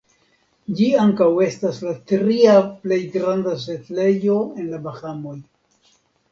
[0.77, 2.57] Ĝi ankaŭ estas la tria
[2.87, 5.39] plej granda setlejo en la Bahamoj.